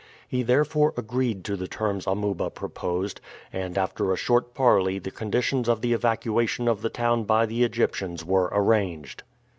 He 0.27 0.41
therefore 0.41 0.95
agreed 0.97 1.45
to 1.45 1.55
the 1.55 1.67
terms 1.67 2.07
Amuba 2.07 2.49
proposed, 2.49 3.21
and 3.53 3.77
after 3.77 4.11
a 4.11 4.15
short 4.17 4.55
parley 4.55 4.97
the 4.97 5.11
conditions 5.11 5.69
of 5.69 5.81
the 5.81 5.93
evacuation 5.93 6.67
of 6.67 6.81
the 6.81 6.89
town 6.89 7.23
by 7.25 7.45
the 7.45 7.63
Egyptians 7.63 8.25
were 8.25 8.49
arranged. 8.51 9.21